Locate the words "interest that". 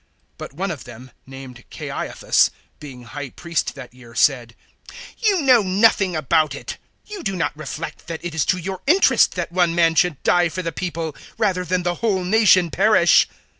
8.87-9.51